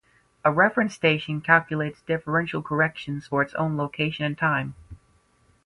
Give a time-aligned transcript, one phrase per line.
[0.43, 4.73] A reference station calculates differential corrections for its own location and time.